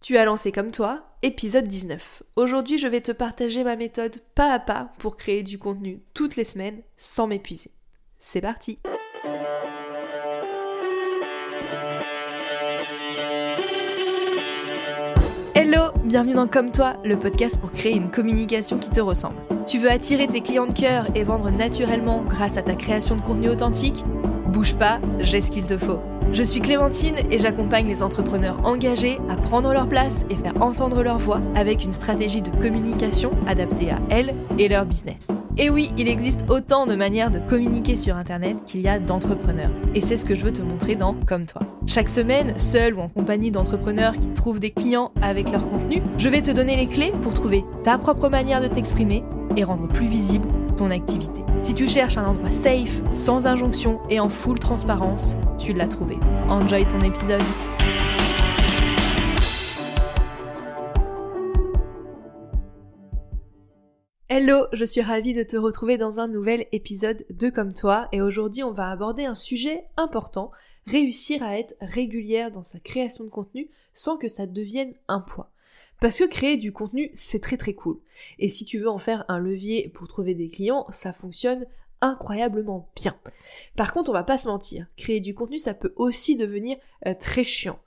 [0.00, 2.22] Tu as lancé comme toi, épisode 19.
[2.36, 6.36] Aujourd'hui, je vais te partager ma méthode pas à pas pour créer du contenu toutes
[6.36, 7.70] les semaines sans m'épuiser.
[8.18, 8.78] C'est parti
[15.54, 19.36] Hello, bienvenue dans Comme toi, le podcast pour créer une communication qui te ressemble.
[19.66, 23.20] Tu veux attirer tes clients de cœur et vendre naturellement grâce à ta création de
[23.20, 24.06] contenu authentique?
[24.46, 26.00] Bouge pas, j'ai ce qu'il te faut.
[26.32, 31.02] Je suis Clémentine et j'accompagne les entrepreneurs engagés à prendre leur place et faire entendre
[31.02, 35.26] leur voix avec une stratégie de communication adaptée à elles et leur business.
[35.56, 39.72] Et oui, il existe autant de manières de communiquer sur Internet qu'il y a d'entrepreneurs.
[39.96, 41.62] Et c'est ce que je veux te montrer dans Comme toi.
[41.86, 46.28] Chaque semaine, seul ou en compagnie d'entrepreneurs qui trouvent des clients avec leur contenu, je
[46.28, 49.24] vais te donner les clés pour trouver ta propre manière de t'exprimer
[49.56, 51.40] et rendre plus visible ton activité.
[51.64, 56.16] Si tu cherches un endroit safe, sans injonction et en full transparence, tu l'as trouvé.
[56.48, 57.42] Enjoy ton épisode.
[64.28, 68.22] Hello, je suis ravie de te retrouver dans un nouvel épisode de Comme toi et
[68.22, 70.50] aujourd'hui on va aborder un sujet important,
[70.86, 75.52] réussir à être régulière dans sa création de contenu sans que ça devienne un poids.
[76.00, 77.98] Parce que créer du contenu, c'est très très cool.
[78.38, 81.66] Et si tu veux en faire un levier pour trouver des clients, ça fonctionne
[82.00, 83.16] incroyablement bien.
[83.76, 87.14] Par contre, on va pas se mentir, créer du contenu, ça peut aussi devenir euh,
[87.18, 87.78] très chiant.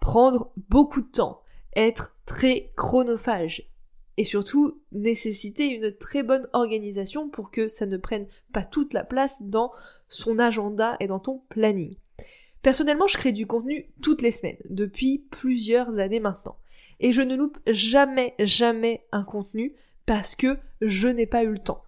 [0.00, 1.42] Prendre beaucoup de temps,
[1.76, 3.68] être très chronophage
[4.16, 9.04] et surtout nécessiter une très bonne organisation pour que ça ne prenne pas toute la
[9.04, 9.72] place dans
[10.08, 11.94] son agenda et dans ton planning.
[12.62, 16.56] Personnellement, je crée du contenu toutes les semaines, depuis plusieurs années maintenant
[17.02, 19.74] et je ne loupe jamais, jamais un contenu
[20.06, 21.82] parce que je n'ai pas eu le temps.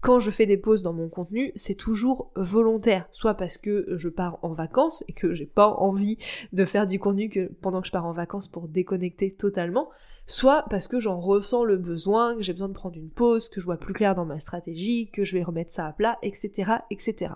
[0.00, 4.08] Quand je fais des pauses dans mon contenu, c'est toujours volontaire, soit parce que je
[4.08, 6.18] pars en vacances et que j'ai pas envie
[6.52, 9.88] de faire du contenu pendant que je pars en vacances pour déconnecter totalement,
[10.26, 13.60] soit parce que j'en ressens le besoin, que j'ai besoin de prendre une pause, que
[13.60, 16.72] je vois plus clair dans ma stratégie, que je vais remettre ça à plat, etc.,
[16.90, 17.32] etc.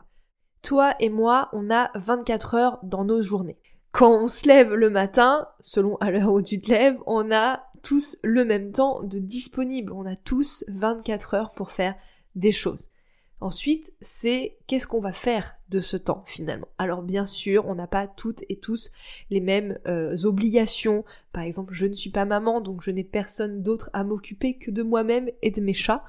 [0.62, 3.58] Toi et moi, on a 24 heures dans nos journées
[3.92, 7.62] quand on se lève le matin, selon à l'heure où tu te lèves, on a
[7.82, 9.92] tous le même temps de disponible.
[9.92, 11.94] On a tous 24 heures pour faire
[12.34, 12.90] des choses.
[13.42, 16.68] Ensuite, c'est qu'est-ce qu'on va faire de ce temps finalement.
[16.78, 18.92] Alors bien sûr, on n'a pas toutes et tous
[19.30, 21.04] les mêmes euh, obligations.
[21.32, 24.70] Par exemple, je ne suis pas maman, donc je n'ai personne d'autre à m'occuper que
[24.70, 26.04] de moi-même et de mes chats.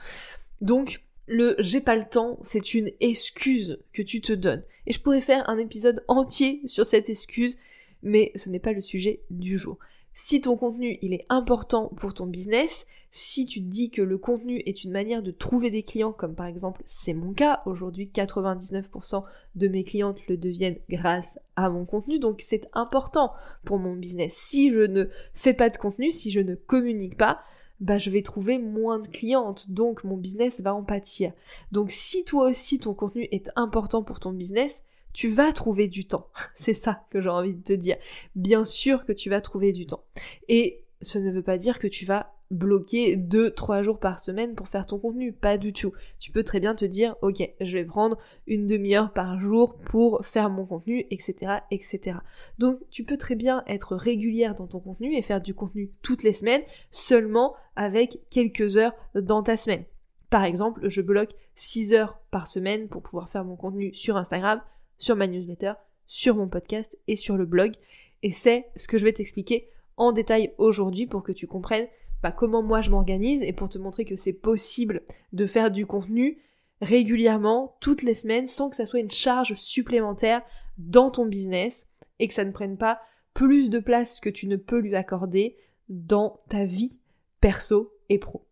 [0.62, 4.64] Donc le j'ai pas le temps, c'est une excuse que tu te donnes.
[4.86, 7.58] Et je pourrais faire un épisode entier sur cette excuse,
[8.04, 9.80] mais ce n'est pas le sujet du jour.
[10.14, 12.86] Si ton contenu il est important pour ton business,
[13.16, 16.48] si tu dis que le contenu est une manière de trouver des clients, comme par
[16.48, 22.18] exemple c'est mon cas, aujourd'hui 99% de mes clientes le deviennent grâce à mon contenu,
[22.18, 23.32] donc c'est important
[23.66, 24.34] pour mon business.
[24.34, 27.42] Si je ne fais pas de contenu, si je ne communique pas,
[27.80, 31.34] bah je vais trouver moins de clientes, donc mon business va en pâtir.
[31.72, 34.82] Donc si toi aussi ton contenu est important pour ton business,
[35.14, 36.30] tu vas trouver du temps.
[36.56, 37.98] C'est ça que j'ai envie de te dire.
[38.36, 40.04] Bien sûr que tu vas trouver du temps.
[40.50, 44.68] Et ce ne veut pas dire que tu vas bloquer 2-3 jours par semaine pour
[44.68, 45.92] faire ton contenu, pas du tout.
[46.20, 50.26] Tu peux très bien te dire, ok, je vais prendre une demi-heure par jour pour
[50.26, 52.18] faire mon contenu, etc., etc.
[52.60, 56.24] Donc tu peux très bien être régulière dans ton contenu et faire du contenu toutes
[56.24, 59.84] les semaines, seulement avec quelques heures dans ta semaine.
[60.30, 64.62] Par exemple, je bloque 6 heures par semaine pour pouvoir faire mon contenu sur Instagram,
[64.98, 65.74] sur ma newsletter,
[66.08, 67.74] sur mon podcast et sur le blog.
[68.22, 71.88] Et c'est ce que je vais t'expliquer en détail aujourd'hui pour que tu comprennes
[72.22, 75.02] bah, comment moi je m'organise et pour te montrer que c'est possible
[75.34, 76.40] de faire du contenu
[76.82, 80.42] régulièrement, toutes les semaines, sans que ça soit une charge supplémentaire
[80.78, 81.88] dans ton business
[82.20, 83.00] et que ça ne prenne pas
[83.34, 85.58] plus de place que tu ne peux lui accorder
[85.90, 87.00] dans ta vie
[87.42, 88.46] perso et pro.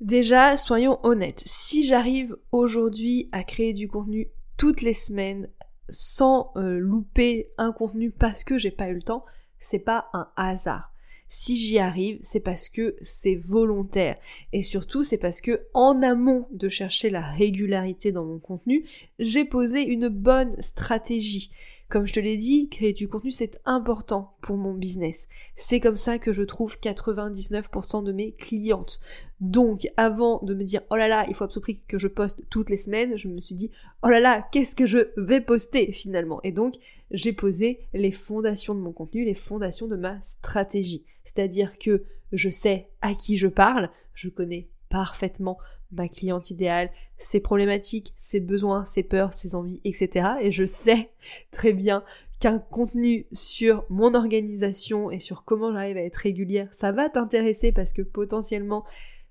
[0.00, 5.48] Déjà, soyons honnêtes, si j'arrive aujourd'hui à créer du contenu toutes les semaines
[5.88, 9.24] sans euh, louper un contenu parce que j'ai pas eu le temps,
[9.58, 10.92] c'est pas un hasard.
[11.28, 14.16] Si j'y arrive, c'est parce que c'est volontaire.
[14.52, 18.84] Et surtout, c'est parce que en amont de chercher la régularité dans mon contenu,
[19.18, 21.50] j'ai posé une bonne stratégie.
[21.88, 25.28] Comme je te l'ai dit, créer du contenu c'est important pour mon business.
[25.54, 29.00] C'est comme ça que je trouve 99% de mes clientes.
[29.40, 32.70] Donc avant de me dire oh là là, il faut absolument que je poste toutes
[32.70, 33.70] les semaines, je me suis dit
[34.02, 36.40] oh là là, qu'est-ce que je vais poster finalement?
[36.42, 36.74] Et donc
[37.12, 41.04] j'ai posé les fondations de mon contenu, les fondations de ma stratégie.
[41.24, 42.02] C'est-à-dire que
[42.32, 45.58] je sais à qui je parle, je connais parfaitement
[45.92, 50.30] ma cliente idéale, ses problématiques, ses besoins, ses peurs, ses envies, etc.
[50.40, 51.10] Et je sais
[51.50, 52.04] très bien
[52.40, 57.72] qu'un contenu sur mon organisation et sur comment j'arrive à être régulière, ça va t'intéresser
[57.72, 58.84] parce que potentiellement,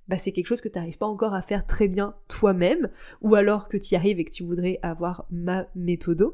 [0.08, 2.90] bah, c'est quelque chose que tu n'arrives pas encore à faire très bien toi-même,
[3.22, 6.34] ou alors que tu y arrives et que tu voudrais avoir ma méthode.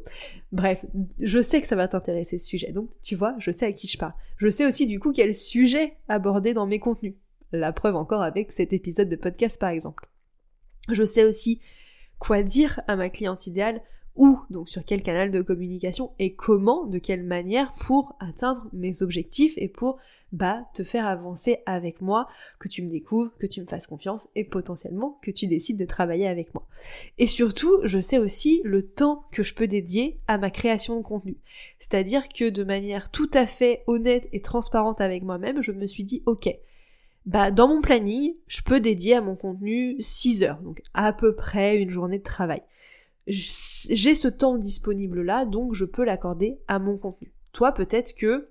[0.52, 0.86] Bref,
[1.20, 3.88] je sais que ça va t'intéresser ce sujet, donc tu vois, je sais à qui
[3.88, 4.14] je parle.
[4.38, 7.16] Je sais aussi du coup quel sujet aborder dans mes contenus.
[7.52, 10.10] La preuve encore avec cet épisode de podcast par exemple.
[10.90, 11.62] Je sais aussi
[12.20, 13.82] quoi dire à ma cliente idéale
[14.16, 19.02] où, donc sur quel canal de communication et comment, de quelle manière pour atteindre mes
[19.02, 19.98] objectifs et pour
[20.32, 22.28] bah te faire avancer avec moi,
[22.60, 25.86] que tu me découvres, que tu me fasses confiance et potentiellement que tu décides de
[25.86, 26.68] travailler avec moi.
[27.18, 31.04] Et surtout, je sais aussi le temps que je peux dédier à ma création de
[31.04, 31.38] contenu.
[31.80, 36.04] C'est-à-dire que de manière tout à fait honnête et transparente avec moi-même, je me suis
[36.04, 36.50] dit ok,
[37.26, 41.36] bah dans mon planning, je peux dédier à mon contenu 6 heures, donc à peu
[41.36, 42.64] près une journée de travail
[43.28, 47.32] j'ai ce temps disponible là, donc je peux l'accorder à mon contenu.
[47.54, 48.50] Toi, peut-être que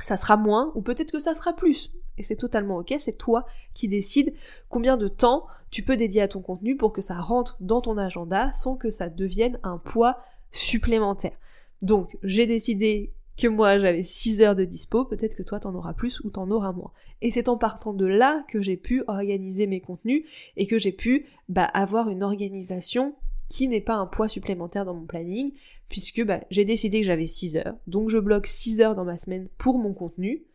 [0.00, 1.92] ça sera moins, ou peut-être que ça sera plus.
[2.18, 4.34] Et c'est totalement ok, c'est toi qui décides
[4.68, 7.96] combien de temps tu peux dédier à ton contenu pour que ça rentre dans ton
[7.96, 10.18] agenda sans que ça devienne un poids
[10.50, 11.36] supplémentaire.
[11.80, 15.94] Donc, j'ai décidé que moi j'avais 6 heures de dispo, peut-être que toi t'en auras
[15.94, 16.92] plus ou t'en auras moins.
[17.22, 20.24] Et c'est en partant de là que j'ai pu organiser mes contenus
[20.56, 23.14] et que j'ai pu bah, avoir une organisation
[23.48, 25.52] qui n'est pas un poids supplémentaire dans mon planning,
[25.88, 29.18] puisque bah, j'ai décidé que j'avais 6 heures, donc je bloque 6 heures dans ma
[29.18, 30.46] semaine pour mon contenu,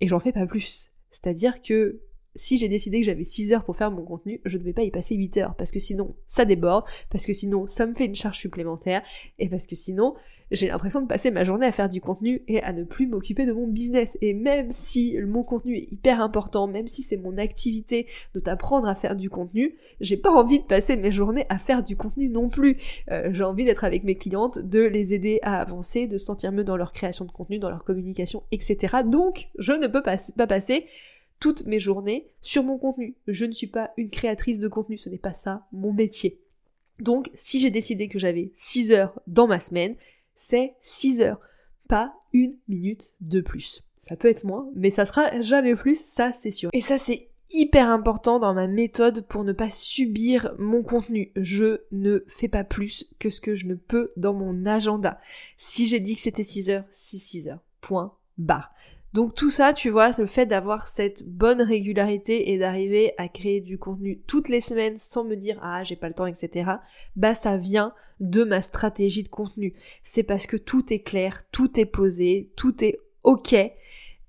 [0.00, 0.90] et j'en fais pas plus.
[1.10, 2.00] C'est-à-dire que
[2.34, 4.84] si j'ai décidé que j'avais 6 heures pour faire mon contenu, je ne vais pas
[4.84, 8.06] y passer 8 heures, parce que sinon ça déborde, parce que sinon ça me fait
[8.06, 9.02] une charge supplémentaire,
[9.38, 10.14] et parce que sinon
[10.52, 13.46] j'ai l'impression de passer ma journée à faire du contenu et à ne plus m'occuper
[13.46, 14.16] de mon business.
[14.20, 18.86] Et même si mon contenu est hyper important, même si c'est mon activité de t'apprendre
[18.86, 22.28] à faire du contenu, j'ai pas envie de passer mes journées à faire du contenu
[22.28, 22.76] non plus.
[23.10, 26.64] Euh, j'ai envie d'être avec mes clientes, de les aider à avancer, de sentir mieux
[26.64, 28.98] dans leur création de contenu, dans leur communication, etc.
[29.06, 30.86] Donc, je ne peux pas, pas passer
[31.40, 33.16] toutes mes journées sur mon contenu.
[33.26, 36.38] Je ne suis pas une créatrice de contenu, ce n'est pas ça mon métier.
[37.00, 39.96] Donc, si j'ai décidé que j'avais 6 heures dans ma semaine,
[40.42, 41.40] c'est 6 heures,
[41.88, 43.84] pas une minute de plus.
[44.00, 46.68] Ça peut être moins, mais ça sera jamais plus, ça c'est sûr.
[46.72, 51.30] Et ça c'est hyper important dans ma méthode pour ne pas subir mon contenu.
[51.36, 55.20] Je ne fais pas plus que ce que je ne peux dans mon agenda.
[55.56, 57.62] Si j'ai dit que c'était 6 heures, c'est 6 heures.
[57.80, 58.74] Point barre.
[59.12, 63.60] Donc tout ça, tu vois, le fait d'avoir cette bonne régularité et d'arriver à créer
[63.60, 66.70] du contenu toutes les semaines sans me dire ah j'ai pas le temps, etc.
[67.16, 69.74] Bah ça vient de ma stratégie de contenu.
[70.02, 73.54] C'est parce que tout est clair, tout est posé, tout est ok.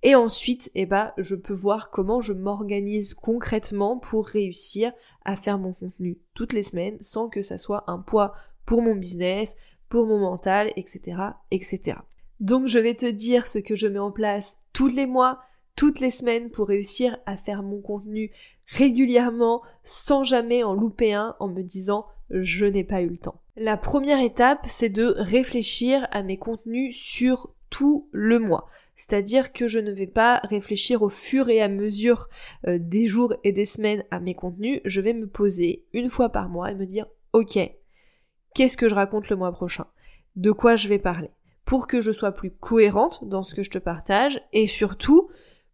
[0.06, 4.91] Et ensuite, eh bah, je peux voir comment je m'organise concrètement pour réussir
[5.24, 8.33] à faire mon contenu toutes les semaines sans que ça soit un poids
[8.65, 9.56] pour mon business,
[9.88, 11.18] pour mon mental, etc.,
[11.51, 12.00] etc.
[12.41, 15.40] Donc je vais te dire ce que je mets en place tous les mois,
[15.75, 18.31] toutes les semaines pour réussir à faire mon contenu
[18.68, 23.42] régulièrement sans jamais en louper un en me disant je n'ai pas eu le temps.
[23.56, 28.68] La première étape, c'est de réfléchir à mes contenus sur tout le mois.
[28.96, 32.30] C'est-à-dire que je ne vais pas réfléchir au fur et à mesure
[32.68, 36.30] euh, des jours et des semaines à mes contenus, je vais me poser une fois
[36.30, 37.60] par mois et me dire ok,
[38.54, 39.88] qu'est-ce que je raconte le mois prochain?
[40.36, 41.31] De quoi je vais parler?
[41.65, 45.30] Pour que je sois plus cohérente dans ce que je te partage et surtout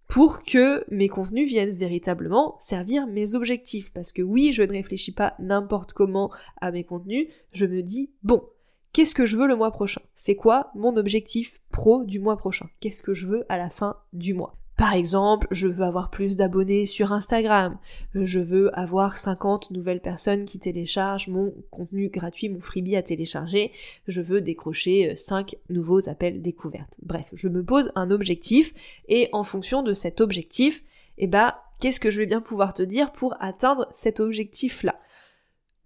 [0.07, 3.93] pour que mes contenus viennent véritablement servir mes objectifs.
[3.93, 8.11] Parce que oui, je ne réfléchis pas n'importe comment à mes contenus, je me dis,
[8.23, 8.43] bon,
[8.91, 10.01] qu'est-ce que je veux le mois prochain?
[10.15, 12.67] C'est quoi mon objectif pro du mois prochain?
[12.79, 14.57] Qu'est-ce que je veux à la fin du mois?
[14.79, 17.77] Par exemple, je veux avoir plus d'abonnés sur Instagram,
[18.15, 23.73] je veux avoir 50 nouvelles personnes qui téléchargent mon contenu gratuit, mon freebie à télécharger,
[24.07, 26.95] je veux décrocher 5 nouveaux appels découvertes.
[27.01, 28.73] Bref, je me pose un objectif
[29.09, 30.81] et en fonction de cet objectif,
[31.17, 34.97] eh bah, qu'est-ce que je vais bien pouvoir te dire pour atteindre cet objectif-là?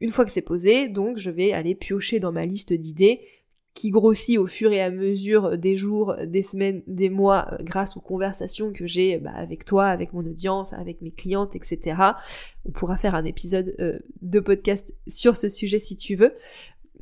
[0.02, 3.22] Une fois que c'est posé, donc je vais aller piocher dans ma liste d'idées
[3.74, 7.98] qui grossit au fur et à mesure des jours, des semaines, des mois, euh, grâce
[7.98, 11.96] aux conversations que j'ai bah, avec toi, avec mon audience, avec mes clientes, etc.
[12.66, 16.34] On pourra faire un épisode euh, de podcast sur ce sujet si tu veux.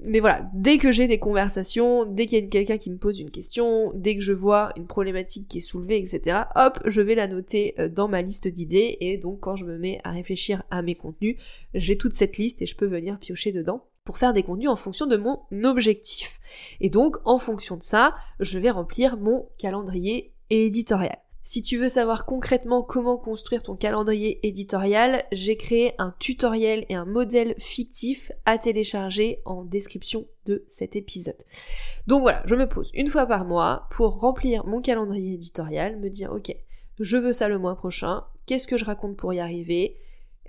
[0.08, 3.20] Mais voilà, dès que j'ai des conversations, dès qu'il y a quelqu'un qui me pose
[3.20, 7.14] une question, dès que je vois une problématique qui est soulevée, etc., hop, je vais
[7.14, 10.64] la noter euh, dans ma liste d'idées et donc quand je me mets à réfléchir
[10.72, 11.36] à mes contenus,
[11.76, 14.76] j'ai toute cette liste et je peux venir piocher dedans pour faire des contenus en
[14.76, 16.40] fonction de mon objectif.
[16.80, 21.18] Et donc, en fonction de ça, je vais remplir mon calendrier éditorial.
[21.44, 26.96] Si tu veux savoir concrètement comment construire ton calendrier éditorial, j'ai créé un tutoriel et
[26.96, 31.44] un modèle fictif à télécharger en description de cet épisode.
[32.06, 36.10] Donc voilà, je me pose une fois par mois pour remplir mon calendrier éditorial, me
[36.10, 36.56] dire ok,
[37.00, 39.98] je veux ça le mois prochain, qu'est-ce que je raconte pour y arriver,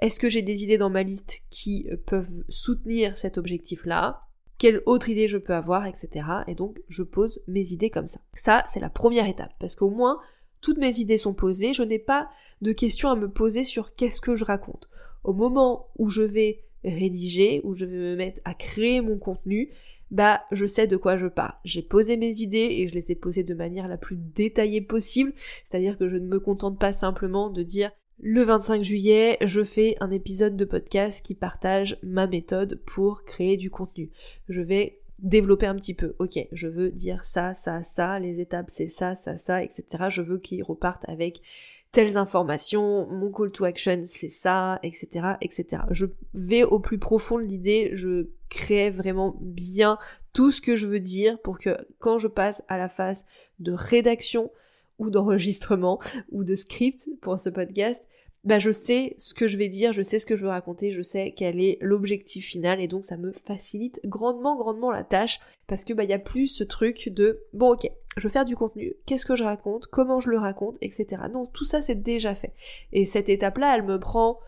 [0.02, 4.22] est-ce que j'ai des idées dans ma liste qui euh, peuvent soutenir cet objectif-là?
[4.58, 6.26] Quelle autre idée je peux avoir, etc.
[6.48, 8.20] Et donc je pose mes idées comme ça.
[8.36, 10.18] Ça, c'est la première étape, parce qu'au moins,
[10.60, 12.28] toutes mes idées sont posées, je n'ai pas
[12.62, 14.88] de questions à me poser sur qu'est-ce que je raconte.
[15.22, 19.70] Au moment où je vais rédiger, où je vais me mettre à créer mon contenu,
[20.10, 21.54] bah je sais de quoi je parle.
[21.64, 25.32] J'ai posé mes idées et je les ai posées de manière la plus détaillée possible,
[25.64, 27.92] c'est-à-dire que je ne me contente pas simplement de dire
[28.24, 33.56] le 25 juillet, je fais un épisode de podcast qui partage ma méthode pour créer
[33.56, 34.10] du contenu.
[34.48, 36.14] Je vais développer un petit peu.
[36.20, 40.04] Ok, je veux dire ça, ça, ça, les étapes c'est ça, ça, ça, etc.
[40.08, 41.42] Je veux qu'ils repartent avec
[41.90, 45.82] telles informations, mon call to action c'est ça, etc., etc.
[45.90, 49.98] Je vais au plus profond de l'idée, je crée vraiment bien
[50.32, 53.26] tout ce que je veux dire pour que quand je passe à la phase
[53.58, 54.52] de rédaction
[54.98, 55.98] ou d'enregistrement
[56.30, 58.06] ou de script pour ce podcast,
[58.44, 60.90] bah je sais ce que je vais dire, je sais ce que je veux raconter,
[60.90, 65.40] je sais quel est l'objectif final et donc ça me facilite grandement grandement la tâche
[65.68, 68.44] parce que bah il y a plus ce truc de bon ok je veux faire
[68.44, 71.22] du contenu, qu'est-ce que je raconte, comment je le raconte, etc.
[71.32, 72.52] Non tout ça c'est déjà fait.
[72.92, 74.40] Et cette étape là elle me prend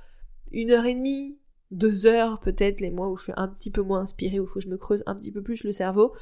[0.51, 1.39] une heure et demie,
[1.71, 4.49] deux heures peut-être les mois où je suis un petit peu moins inspirée où il
[4.49, 6.15] faut que je me creuse un petit peu plus le cerveau.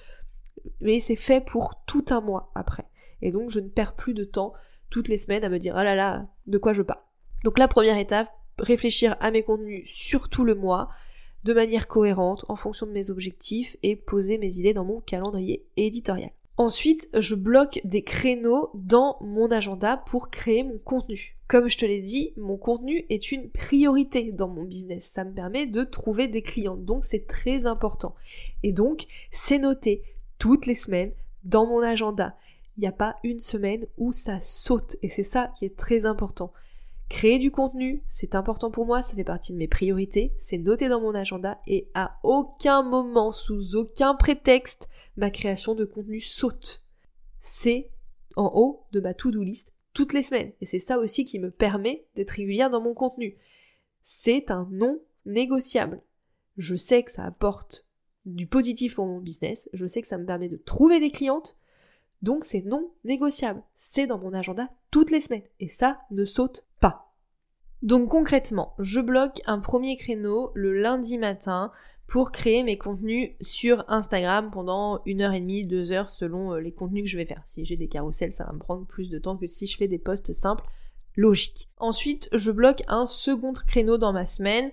[0.81, 2.85] Mais c'est fait pour tout un mois après.
[3.23, 4.53] Et donc je ne perds plus de temps
[4.91, 7.01] toutes les semaines à me dire oh là là de quoi je parle
[7.45, 10.89] donc la première étape, réfléchir à mes contenus sur tout le mois,
[11.45, 15.67] de manière cohérente, en fonction de mes objectifs, et poser mes idées dans mon calendrier
[15.77, 16.31] éditorial.
[16.57, 21.37] Ensuite, je bloque des créneaux dans mon agenda pour créer mon contenu.
[21.49, 25.05] Comme je te l'ai dit, mon contenu est une priorité dans mon business.
[25.05, 26.77] Ça me permet de trouver des clients.
[26.77, 28.15] Donc c'est très important.
[28.63, 30.03] Et donc, c'est noté
[30.39, 31.13] toutes les semaines
[31.45, 32.37] dans mon agenda.
[32.77, 34.97] Il n'y a pas une semaine où ça saute.
[35.03, 36.53] Et c'est ça qui est très important.
[37.13, 40.89] Créer du contenu, c'est important pour moi, ça fait partie de mes priorités, c'est noté
[40.89, 44.89] dans mon agenda et à aucun moment, sous aucun prétexte,
[45.19, 46.83] ma création de contenu saute.
[47.43, 47.91] C'est
[48.35, 51.51] en haut de ma to-do list toutes les semaines et c'est ça aussi qui me
[51.51, 53.37] permet d'être régulière dans mon contenu.
[54.03, 56.01] C'est un non négociable.
[56.57, 57.87] Je sais que ça apporte
[58.25, 61.59] du positif pour mon business, je sais que ça me permet de trouver des clientes,
[62.23, 63.63] donc c'est non négociable.
[63.77, 65.43] C'est dans mon agenda toutes les semaines.
[65.61, 67.13] Et ça ne saute pas.
[67.83, 71.73] Donc concrètement, je bloque un premier créneau le lundi matin
[72.07, 76.61] pour créer mes contenus sur Instagram pendant une heure et demie, deux heures selon euh,
[76.61, 77.43] les contenus que je vais faire.
[77.47, 79.89] Si j'ai des carousels, ça va me prendre plus de temps que si je fais
[79.89, 80.65] des posts simples,
[81.17, 81.71] logiques.
[81.79, 84.71] Ensuite, je bloque un second créneau dans ma semaine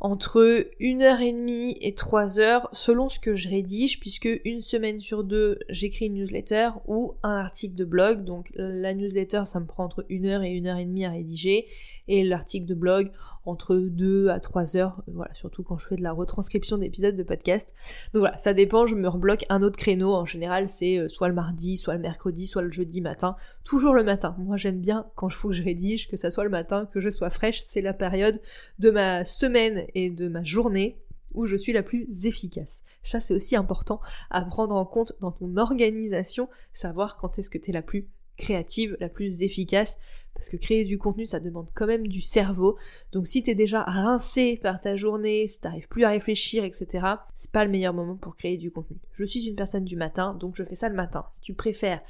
[0.00, 4.60] entre une heure et demie et trois heures selon ce que je rédige puisque une
[4.60, 8.24] semaine sur deux j'écris une newsletter ou un article de blog.
[8.24, 11.10] Donc la newsletter ça me prend entre une heure et une heure et demie à
[11.10, 11.66] rédiger
[12.06, 13.10] et l'article de blog
[13.48, 17.16] entre 2 à 3 heures, euh, voilà, surtout quand je fais de la retranscription d'épisodes
[17.16, 17.72] de podcast.
[18.12, 21.28] Donc voilà, ça dépend, je me rebloque un autre créneau, en général c'est euh, soit
[21.28, 24.36] le mardi, soit le mercredi, soit le jeudi matin, toujours le matin.
[24.38, 27.00] Moi j'aime bien quand je faut que je rédige, que ça soit le matin, que
[27.00, 28.40] je sois fraîche, c'est la période
[28.78, 31.00] de ma semaine et de ma journée
[31.34, 32.82] où je suis la plus efficace.
[33.02, 34.00] Ça c'est aussi important
[34.30, 38.08] à prendre en compte dans ton organisation, savoir quand est-ce que tu es la plus
[38.38, 39.98] créative, la plus efficace,
[40.34, 42.78] parce que créer du contenu, ça demande quand même du cerveau.
[43.12, 47.50] Donc si t'es déjà rincé par ta journée, si t'arrives plus à réfléchir, etc., c'est
[47.50, 48.98] pas le meilleur moment pour créer du contenu.
[49.12, 51.26] Je suis une personne du matin, donc je fais ça le matin.
[51.32, 52.00] Si tu préfères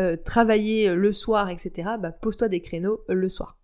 [0.00, 3.59] euh, travailler le soir, etc., bah pose-toi des créneaux le soir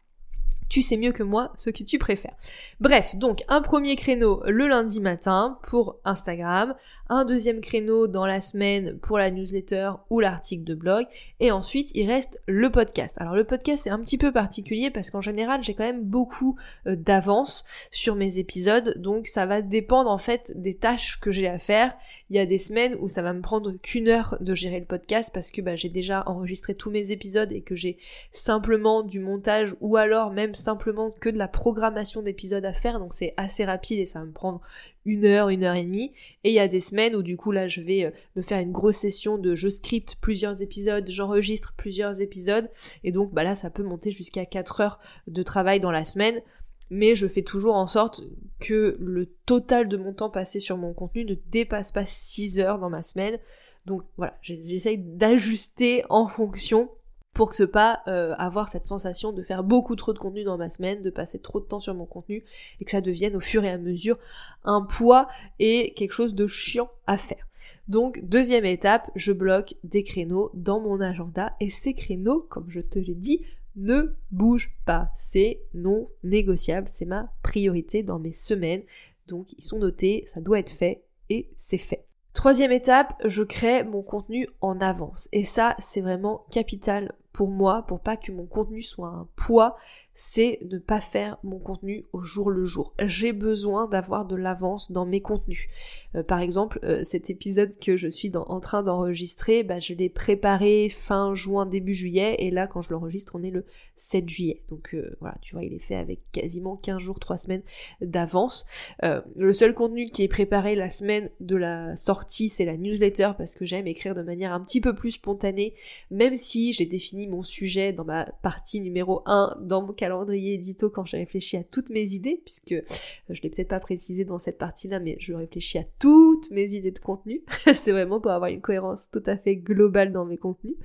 [0.68, 2.36] tu sais mieux que moi ce que tu préfères.
[2.80, 6.74] Bref, donc un premier créneau le lundi matin pour Instagram,
[7.08, 11.06] un deuxième créneau dans la semaine pour la newsletter ou l'article de blog,
[11.40, 13.16] et ensuite il reste le podcast.
[13.20, 16.56] Alors le podcast c'est un petit peu particulier parce qu'en général j'ai quand même beaucoup
[16.86, 21.48] euh, d'avance sur mes épisodes, donc ça va dépendre en fait des tâches que j'ai
[21.48, 21.96] à faire.
[22.30, 24.86] Il y a des semaines où ça va me prendre qu'une heure de gérer le
[24.86, 27.98] podcast parce que bah, j'ai déjà enregistré tous mes épisodes et que j'ai
[28.32, 33.14] simplement du montage ou alors même simplement que de la programmation d'épisodes à faire, donc
[33.14, 34.60] c'est assez rapide et ça va me prendre
[35.04, 36.12] une heure, une heure et demie.
[36.44, 38.60] Et il y a des semaines où du coup là je vais euh, me faire
[38.60, 42.68] une grosse session de je scripte plusieurs épisodes, j'enregistre plusieurs épisodes,
[43.04, 46.40] et donc bah là ça peut monter jusqu'à 4 heures de travail dans la semaine.
[46.88, 48.22] Mais je fais toujours en sorte
[48.60, 52.78] que le total de mon temps passé sur mon contenu ne dépasse pas 6 heures
[52.78, 53.38] dans ma semaine.
[53.86, 56.90] Donc voilà, j'essaye d'ajuster en fonction
[57.36, 60.70] pour ne pas euh, avoir cette sensation de faire beaucoup trop de contenu dans ma
[60.70, 62.42] semaine, de passer trop de temps sur mon contenu
[62.80, 64.16] et que ça devienne au fur et à mesure
[64.64, 65.28] un poids
[65.58, 67.46] et quelque chose de chiant à faire.
[67.88, 72.80] Donc deuxième étape, je bloque des créneaux dans mon agenda et ces créneaux, comme je
[72.80, 73.42] te l'ai dit,
[73.76, 75.10] ne bougent pas.
[75.18, 78.82] C'est non négociable, c'est ma priorité dans mes semaines.
[79.26, 82.06] Donc ils sont notés, ça doit être fait et c'est fait.
[82.36, 85.26] Troisième étape, je crée mon contenu en avance.
[85.32, 89.76] Et ça, c'est vraiment capital pour moi, pour pas que mon contenu soit un poids
[90.16, 92.94] c'est ne pas faire mon contenu au jour le jour.
[93.04, 95.68] J'ai besoin d'avoir de l'avance dans mes contenus.
[96.14, 100.08] Euh, par exemple, euh, cet épisode que je suis en train d'enregistrer, bah, je l'ai
[100.08, 104.62] préparé fin juin, début juillet, et là quand je l'enregistre, on est le 7 juillet.
[104.68, 107.62] Donc euh, voilà, tu vois, il est fait avec quasiment 15 jours, 3 semaines
[108.00, 108.64] d'avance.
[109.02, 113.54] le seul contenu qui est préparé la semaine de la sortie, c'est la newsletter, parce
[113.54, 115.74] que j'aime écrire de manière un petit peu plus spontanée,
[116.10, 120.88] même si j'ai défini mon sujet dans ma partie numéro 1 dans mon calendrier édito
[120.88, 122.82] quand j'ai réfléchi à toutes mes idées, puisque euh,
[123.28, 126.92] je l'ai peut-être pas précisé dans cette partie-là, mais je réfléchis à toutes mes idées
[126.92, 127.42] de contenu.
[127.74, 130.76] c'est vraiment pour avoir une cohérence tout à fait globale dans mes contenus.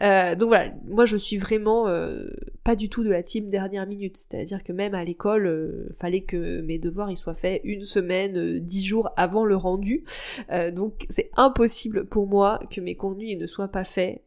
[0.00, 2.28] Euh, donc voilà, moi je suis vraiment euh,
[2.62, 6.60] pas du tout de la team dernière minute, c'est-à-dire que même à l'école, fallait que
[6.60, 10.04] mes devoirs ils soient faits une semaine, dix jours avant le rendu.
[10.72, 14.22] donc c'est impossible pour moi que mes contenus ne soient pas faits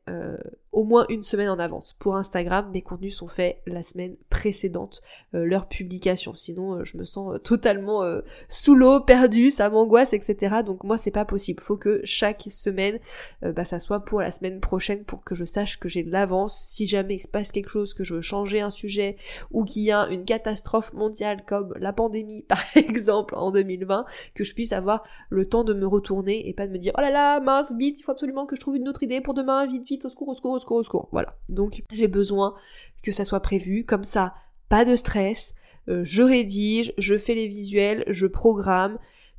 [0.73, 1.93] au moins une semaine en avance.
[1.93, 5.01] Pour Instagram, mes contenus sont faits la semaine précédente
[5.35, 6.33] euh, leur publication.
[6.35, 8.03] Sinon, euh, je me sens euh, totalement
[8.49, 10.61] sous l'eau, perdue, ça m'angoisse, etc.
[10.65, 11.61] Donc moi, c'est pas possible.
[11.61, 12.99] Faut que chaque semaine,
[13.41, 16.57] bah, ça soit pour la semaine prochaine pour que je sache que j'ai de l'avance.
[16.57, 19.17] Si jamais il se passe quelque chose, que je veux changer un sujet
[19.51, 24.43] ou qu'il y a une catastrophe mondiale comme la pandémie, par exemple, en 2020, que
[24.43, 27.11] je puisse avoir le temps de me retourner et pas de me dire oh là
[27.11, 29.85] là, mince, vite, il faut absolument que je trouve une autre idée pour demain, vite,
[29.85, 31.09] vite, au au secours, au secours, au secours.
[31.11, 31.37] Voilà.
[31.49, 32.55] Donc j'ai besoin
[33.03, 34.33] que ça soit prévu, comme ça,
[34.69, 35.55] pas de stress,
[35.89, 38.97] euh, je rédige, je fais les visuels, je programme,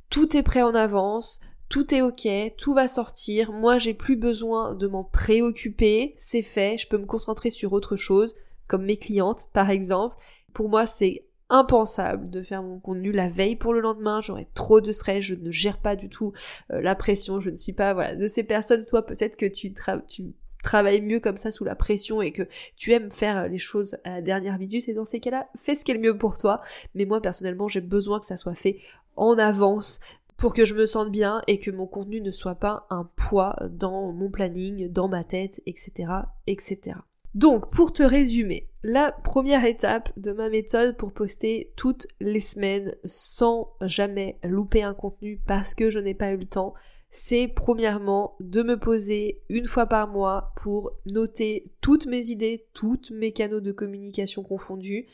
[0.09, 1.39] tout est prêt en avance,
[1.69, 2.27] tout est ok,
[2.57, 7.05] tout va sortir, moi j'ai plus besoin de m'en préoccuper, c'est fait, je peux me
[7.05, 8.35] concentrer sur autre chose,
[8.67, 10.15] comme mes clientes par exemple.
[10.53, 14.81] Pour moi c'est impensable de faire mon contenu la veille pour le lendemain, j'aurais trop
[14.81, 16.33] de stress, je ne gère pas du tout
[16.71, 19.73] euh, la pression, je ne suis pas voilà de ces personnes, toi peut-être que tu,
[20.07, 20.33] tu
[20.65, 22.43] travaille mieux comme ça sous la pression et que
[22.75, 25.85] tu aimes faire les choses à la dernière minute et dans ces cas-là, fais ce
[25.85, 26.61] qui est le mieux pour toi.
[26.93, 28.79] Mais moi personnellement, j'ai besoin que ça soit fait
[29.15, 29.99] en avance
[30.37, 33.55] pour que je me sente bien et que mon contenu ne soit pas un poids
[33.69, 36.11] dans mon planning, dans ma tête, etc.,
[36.47, 36.97] etc.
[37.35, 42.95] Donc, pour te résumer, la première étape de ma méthode pour poster toutes les semaines
[43.03, 46.73] sans jamais louper un contenu parce que je n'ai pas eu le temps,
[47.17, 53.09] c'est premièrement de me poser une fois par mois pour noter toutes mes idées, tous
[53.09, 55.07] mes canaux de communication confondus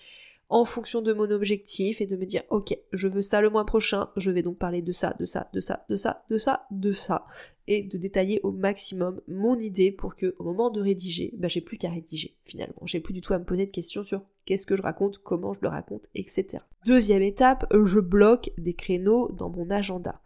[0.49, 3.65] en fonction de mon objectif et de me dire ok je veux ça le mois
[3.65, 6.65] prochain je vais donc parler de ça de ça de ça de ça de ça
[6.71, 7.25] de ça
[7.67, 11.61] et de détailler au maximum mon idée pour que au moment de rédiger bah, j'ai
[11.61, 12.81] plus qu'à rédiger finalement.
[12.83, 15.53] J'ai plus du tout à me poser de questions sur qu'est-ce que je raconte comment
[15.53, 20.19] je le raconte etc deuxième étape je bloque des créneaux dans mon agenda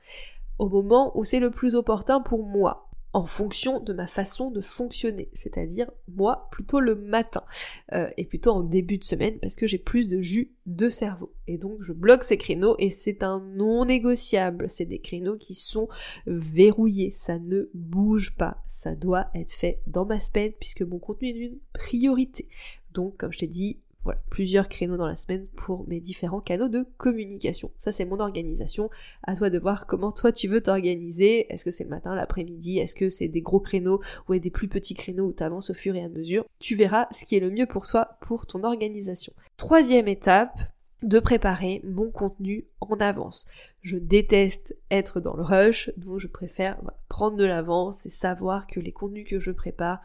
[0.59, 4.59] au moment où c'est le plus opportun pour moi, en fonction de ma façon de
[4.59, 7.45] fonctionner, c'est-à-dire moi plutôt le matin
[7.93, 11.33] euh, et plutôt en début de semaine parce que j'ai plus de jus de cerveau.
[11.47, 15.53] Et donc je bloque ces créneaux et c'est un non négociable, c'est des créneaux qui
[15.53, 15.87] sont
[16.27, 21.29] verrouillés, ça ne bouge pas, ça doit être fait dans ma semaine puisque mon contenu
[21.29, 22.49] est une priorité.
[22.91, 26.69] Donc comme je t'ai dit, voilà, plusieurs créneaux dans la semaine pour mes différents canaux
[26.69, 27.71] de communication.
[27.79, 28.89] Ça, c'est mon organisation.
[29.23, 31.51] À toi de voir comment toi tu veux t'organiser.
[31.51, 32.77] Est-ce que c'est le matin, l'après-midi?
[32.77, 35.73] Est-ce que c'est des gros créneaux ou des plus petits créneaux où tu avances au
[35.73, 36.45] fur et à mesure?
[36.59, 39.33] Tu verras ce qui est le mieux pour toi, pour ton organisation.
[39.57, 40.59] Troisième étape,
[41.03, 43.45] de préparer mon contenu en avance.
[43.81, 48.79] Je déteste être dans le rush, donc je préfère prendre de l'avance et savoir que
[48.79, 50.01] les contenus que je prépare,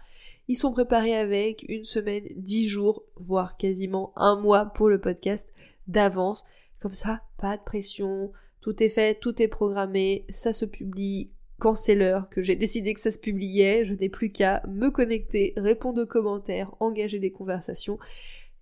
[0.50, 5.48] ils sont préparés avec une semaine, dix jours, voire quasiment un mois pour le podcast
[5.86, 6.44] d'avance.
[6.80, 11.76] Comme ça, pas de pression, tout est fait, tout est programmé, ça se publie quand
[11.76, 15.54] c'est l'heure que j'ai décidé que ça se publiait, je n'ai plus qu'à me connecter,
[15.56, 18.00] répondre aux commentaires, engager des conversations.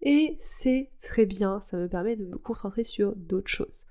[0.03, 3.87] Et c'est très bien, ça me permet de me concentrer sur d'autres choses.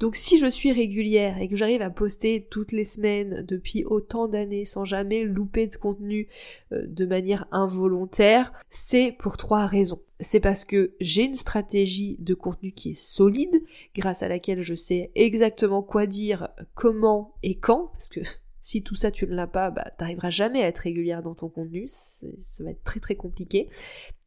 [0.00, 4.28] Donc si je suis régulière et que j'arrive à poster toutes les semaines depuis autant
[4.28, 6.28] d'années sans jamais louper de contenu
[6.72, 10.00] euh, de manière involontaire, c'est pour trois raisons.
[10.20, 13.62] C'est parce que j'ai une stratégie de contenu qui est solide,
[13.94, 18.20] grâce à laquelle je sais exactement quoi dire, comment et quand, parce que
[18.64, 21.50] Si tout ça tu ne l'as pas, bah t'arriveras jamais à être régulière dans ton
[21.50, 23.68] contenu, ça va être très très compliqué.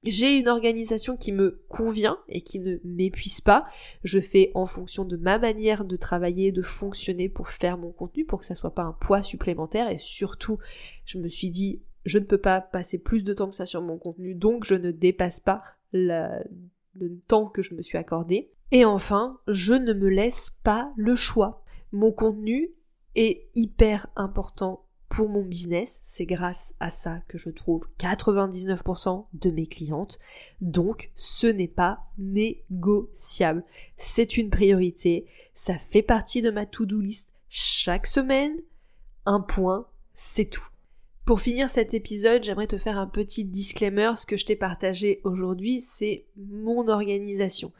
[0.04, 3.65] J'ai une organisation qui me convient et qui ne m'épuise pas.
[4.04, 8.26] Je fais en fonction de ma manière de travailler, de fonctionner pour faire mon contenu,
[8.26, 9.89] pour que ça soit pas un poids supplémentaire.
[9.89, 10.60] Et surtout,
[11.06, 13.82] je me suis dit, je ne peux pas passer plus de temps que ça sur
[13.82, 16.43] mon contenu, donc je ne dépasse pas le
[17.28, 18.52] temps que je me suis accordé.
[18.71, 21.63] Et enfin, je ne me laisse pas le choix.
[21.91, 22.71] Mon contenu
[23.17, 25.99] est hyper important pour mon business.
[26.03, 30.19] C'est grâce à ça que je trouve 99% de mes clientes.
[30.62, 33.63] Donc, ce n'est pas négociable.
[33.97, 35.25] C'est une priorité.
[35.56, 38.56] Ça fait partie de ma to-do list chaque semaine.
[39.25, 40.67] Un point, c'est tout.
[41.25, 44.12] Pour finir cet épisode, j'aimerais te faire un petit disclaimer.
[44.15, 47.73] Ce que je t'ai partagé aujourd'hui, c'est mon organisation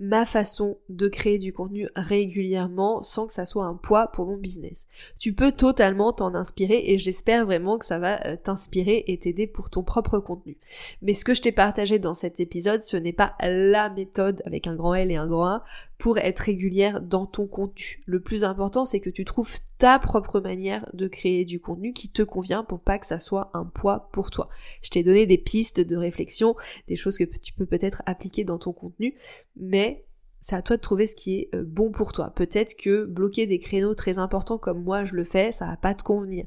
[0.00, 4.38] ma façon de créer du contenu régulièrement sans que ça soit un poids pour mon
[4.38, 4.88] business.
[5.18, 9.46] Tu peux totalement t'en inspirer et j'espère vraiment que ça va euh, t'inspirer et t'aider
[9.46, 10.56] pour ton propre contenu.
[11.02, 14.66] Mais ce que je t'ai partagé dans cet épisode, ce n'est pas la méthode avec
[14.66, 15.64] un grand L et un grand A
[16.00, 18.00] pour être régulière dans ton contenu.
[18.06, 22.08] Le plus important, c'est que tu trouves ta propre manière de créer du contenu qui
[22.08, 24.48] te convient pour pas que ça soit un poids pour toi.
[24.82, 26.56] Je t'ai donné des pistes de réflexion,
[26.88, 29.14] des choses que tu peux peut-être appliquer dans ton contenu,
[29.56, 30.06] mais
[30.40, 32.32] c'est à toi de trouver ce qui est euh, bon pour toi.
[32.34, 35.94] Peut-être que bloquer des créneaux très importants comme moi je le fais, ça va pas
[35.94, 36.46] te convenir.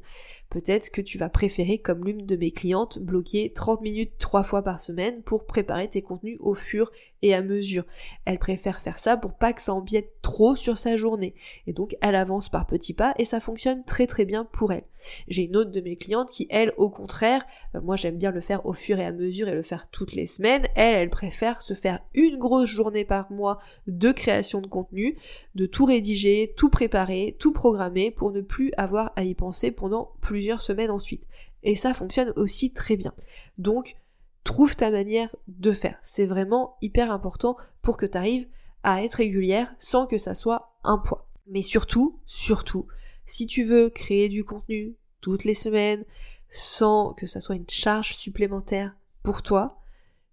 [0.50, 4.62] Peut-être que tu vas préférer, comme l'une de mes clientes, bloquer 30 minutes trois fois
[4.62, 6.90] par semaine pour préparer tes contenus au fur
[7.32, 7.84] à mesure.
[8.24, 11.34] Elle préfère faire ça pour pas que ça empiète trop sur sa journée.
[11.66, 14.84] Et donc elle avance par petits pas et ça fonctionne très très bien pour elle.
[15.28, 18.40] J'ai une autre de mes clientes qui, elle, au contraire, euh, moi j'aime bien le
[18.40, 20.66] faire au fur et à mesure et le faire toutes les semaines.
[20.74, 25.16] Elle, elle préfère se faire une grosse journée par mois de création de contenu,
[25.54, 30.12] de tout rédiger, tout préparer, tout programmer pour ne plus avoir à y penser pendant
[30.20, 31.24] plusieurs semaines ensuite.
[31.62, 33.14] Et ça fonctionne aussi très bien.
[33.56, 33.96] Donc,
[34.44, 35.98] trouve ta manière de faire.
[36.02, 38.46] C'est vraiment hyper important pour que tu arrives
[38.82, 41.28] à être régulière sans que ça soit un poids.
[41.46, 42.86] Mais surtout, surtout,
[43.26, 46.04] si tu veux créer du contenu toutes les semaines
[46.50, 49.80] sans que ça soit une charge supplémentaire pour toi,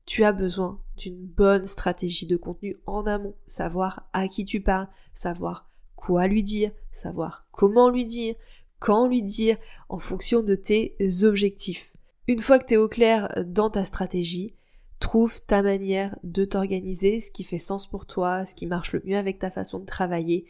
[0.05, 4.89] tu as besoin d'une bonne stratégie de contenu en amont, savoir à qui tu parles,
[5.13, 8.35] savoir quoi lui dire, savoir comment lui dire,
[8.79, 9.57] quand lui dire
[9.89, 11.93] en fonction de tes objectifs.
[12.31, 14.53] Une fois que tu es au clair dans ta stratégie,
[14.99, 19.01] trouve ta manière de t'organiser, ce qui fait sens pour toi, ce qui marche le
[19.03, 20.45] mieux avec ta façon de travailler.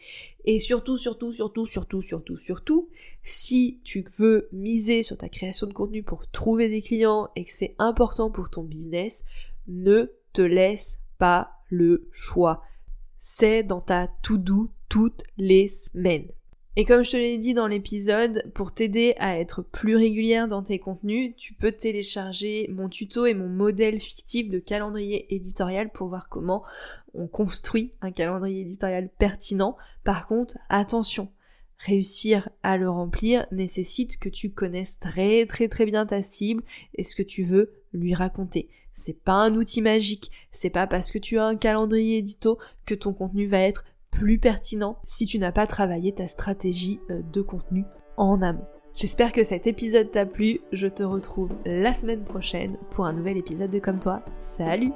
[0.46, 2.90] Et surtout, surtout, surtout, surtout, surtout, surtout,
[3.24, 7.52] si tu veux miser sur ta création de contenu pour trouver des clients et que
[7.52, 9.24] c'est important pour ton business,
[9.68, 12.62] ne te laisse pas le choix.
[13.18, 16.28] C'est dans ta to-do toutes les semaines.
[16.78, 20.64] Et comme je te l'ai dit dans l'épisode, pour t'aider à être plus régulière dans
[20.64, 26.08] tes contenus, tu peux télécharger mon tuto et mon modèle fictif de calendrier éditorial pour
[26.08, 26.64] voir comment
[27.14, 29.76] on construit un calendrier éditorial pertinent.
[30.06, 31.30] Par contre, attention,
[31.78, 36.64] réussir à le remplir nécessite que tu connaisses très très très bien ta cible
[36.96, 38.70] et ce que tu veux lui raconter.
[38.94, 42.96] C'est pas un outil magique, c'est pas parce que tu as un calendrier édito que
[42.96, 47.42] ton contenu va être plus pertinent si tu n'as pas travaillé ta stratégie euh, de
[47.42, 47.86] contenu
[48.18, 48.68] en amont.
[48.94, 53.38] J'espère que cet épisode t'a plu, je te retrouve la semaine prochaine pour un nouvel
[53.38, 54.22] épisode de Comme toi.
[54.40, 54.92] Salut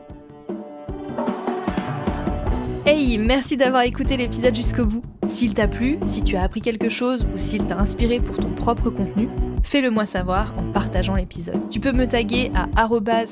[2.85, 5.01] Hey, merci d'avoir écouté l'épisode jusqu'au bout.
[5.25, 8.53] S'il t'a plu, si tu as appris quelque chose ou s'il t'a inspiré pour ton
[8.53, 9.27] propre contenu,
[9.65, 11.69] fais-le moi savoir en partageant l'épisode.
[11.69, 12.67] Tu peux me taguer à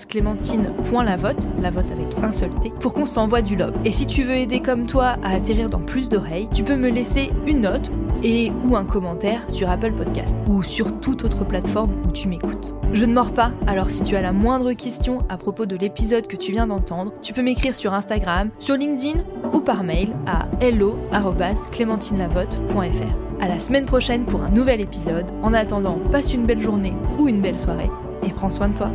[0.10, 3.74] clémentine.lavote, la vote avec un seul T, pour qu'on s'envoie du love.
[3.86, 6.90] Et si tu veux aider comme toi à atterrir dans plus d'oreilles, tu peux me
[6.90, 7.92] laisser une note
[8.24, 12.74] et ou un commentaire sur Apple Podcast ou sur toute autre plateforme où tu m'écoutes.
[12.94, 16.28] Je ne mords pas, alors si tu as la moindre question à propos de l'épisode
[16.28, 19.20] que tu viens d'entendre, tu peux m'écrire sur Instagram, sur LinkedIn
[19.54, 23.23] ou par mail à hello@clémentinelavote.fr.
[23.44, 25.26] À la semaine prochaine pour un nouvel épisode.
[25.42, 27.90] En attendant, passe une belle journée ou une belle soirée
[28.26, 28.90] et prends soin de toi.